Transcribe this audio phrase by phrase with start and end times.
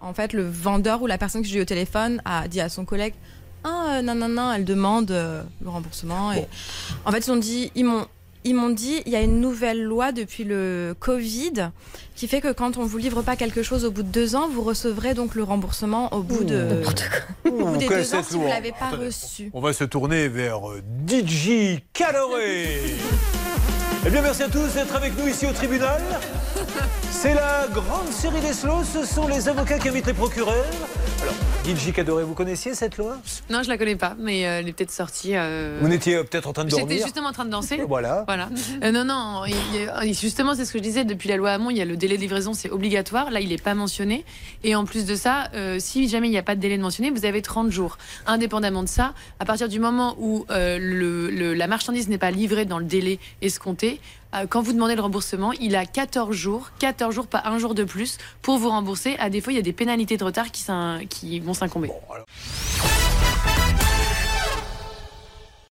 [0.00, 2.68] En fait, le vendeur ou la personne que j'ai eu au téléphone a dit à
[2.68, 3.14] son collègue
[3.64, 6.32] Ah, euh, non, non, non, elle demande euh, le remboursement.
[6.32, 6.46] Et...
[7.04, 8.06] En fait, ils ont dit, ils m'ont.
[8.42, 11.72] Ils m'ont dit, il y a une nouvelle loi depuis le Covid
[12.16, 14.48] qui fait que quand on vous livre pas quelque chose au bout de deux ans,
[14.48, 16.82] vous recevrez donc le remboursement au bout de,
[17.44, 19.50] au bout des deux ans si vous l'avez pas reçu.
[19.52, 22.78] On va se tourner vers euh, DJ Caloré.
[24.06, 26.00] Eh bien, merci à tous d'être avec nous ici au tribunal.
[27.22, 28.82] C'est la grande série des slows.
[28.82, 30.64] Ce sont les avocats qui invitent les procureurs.
[31.20, 31.34] Alors,
[31.66, 33.18] DJ Cadoré, vous connaissiez cette loi?
[33.50, 35.32] Non, je la connais pas, mais euh, elle est peut-être sortie.
[35.36, 37.02] euh, Vous n'étiez euh, peut-être en train de J'étais dormir.
[37.04, 37.82] justement en train de danser.
[37.88, 38.24] Voilà.
[38.26, 38.48] Voilà.
[38.90, 41.04] Non, non, il justement, c'est ce que je disais.
[41.04, 43.30] Depuis la loi Hamon, il y a le délai de livraison, c'est obligatoire.
[43.30, 44.24] Là, il n'est pas mentionné.
[44.64, 47.10] Et en plus de ça, si jamais il n'y a pas de délai de mentionné,
[47.10, 47.98] vous avez 30 jours.
[48.26, 50.78] Indépendamment de ça, à partir du moment où le-
[51.30, 54.00] le- la marchandise n'est pas livrée dans le délai escompté,
[54.48, 57.84] quand vous demandez le remboursement, il a 14 jours, 14 jours, pas un jour de
[57.84, 59.16] plus, pour vous rembourser.
[59.18, 60.64] À défaut, il y a des pénalités de retard qui,
[61.08, 61.90] qui vont s'incomber.